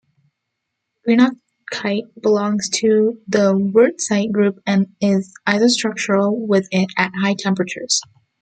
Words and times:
Greenockite 1.07 2.19
belongs 2.19 2.69
to 2.69 3.21
the 3.27 3.53
wurtzite 3.53 4.31
group 4.31 4.57
and 4.65 4.87
is 4.99 5.31
isostructural 5.47 6.35
with 6.35 6.67
it 6.71 6.89
at 6.97 7.11
high 7.21 7.35
temperatures. 7.37 8.01